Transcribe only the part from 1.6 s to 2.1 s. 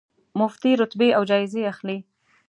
اخلي.